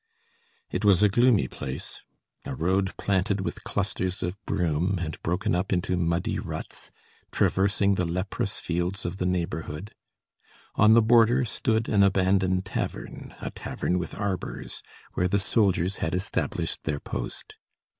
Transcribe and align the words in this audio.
It 0.71 0.83
was 0.83 1.03
a 1.03 1.09
gloomy 1.09 1.47
place; 1.47 2.01
a 2.43 2.55
road 2.55 2.97
planted 2.97 3.41
with 3.41 3.63
clusters 3.63 4.23
of 4.23 4.43
broom, 4.47 4.97
and 4.99 5.21
broken 5.21 5.53
up 5.53 5.71
into 5.71 5.95
muddy 5.95 6.39
ruts, 6.39 6.89
traversing 7.31 7.93
the 7.93 8.05
leprous 8.05 8.59
fields 8.59 9.05
of 9.05 9.17
the 9.17 9.27
neighborhood; 9.27 9.93
on 10.73 10.93
the 10.95 11.03
border 11.03 11.45
stood 11.45 11.87
an 11.87 12.01
abandoned 12.01 12.65
tavern, 12.65 13.35
a 13.41 13.51
tavern 13.51 13.99
with 13.99 14.15
arbors, 14.19 14.81
where 15.13 15.27
the 15.27 15.37
soldiers 15.37 15.97
had 15.97 16.15
established 16.15 16.83
their 16.85 16.99
post. 16.99 17.57